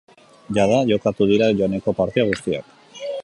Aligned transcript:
Jada 0.57 0.79
jokatu 0.91 1.27
dira 1.33 1.51
joaneko 1.61 1.95
partida 2.01 2.27
guztiak. 2.31 2.75